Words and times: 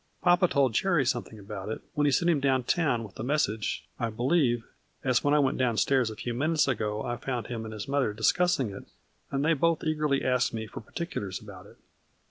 Papa 0.23 0.47
told 0.47 0.73
Jerry 0.73 1.05
something 1.05 1.37
about 1.37 1.69
it 1.69 1.81
when 1.93 2.05
he 2.05 2.11
sent 2.11 2.27
him 2.31 2.39
down 2.39 2.63
town 2.63 3.03
with 3.03 3.13
the 3.13 3.23
message, 3.23 3.87
I 3.99 4.09
believe, 4.09 4.63
as 5.03 5.23
when 5.23 5.35
I 5.35 5.37
went 5.37 5.59
down 5.59 5.77
stairs 5.77 6.09
a 6.09 6.15
few 6.15 6.33
minutes 6.33 6.67
ago 6.67 7.03
I 7.03 7.17
found 7.17 7.45
him 7.45 7.65
and 7.65 7.71
his 7.75 7.87
mother 7.87 8.11
discussing 8.11 8.71
it, 8.71 8.85
and 9.29 9.45
they 9.45 9.53
both 9.53 9.83
eagerly 9.83 10.25
asked 10.25 10.55
me 10.55 10.65
for 10.65 10.81
particulars 10.81 11.39
about 11.39 11.67
it." 11.67 11.77